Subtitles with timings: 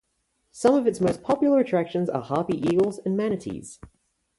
[0.51, 3.77] Some of its most popular attractions are harpy eagles and manatees.